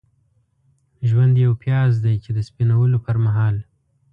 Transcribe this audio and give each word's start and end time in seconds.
ژوند 1.09 1.33
یو 1.45 1.51
پیاز 1.61 1.91
دی 2.03 2.15
چې 2.23 2.29
د 2.33 2.39
سپینولو 2.47 2.97
پرمهال. 3.05 3.55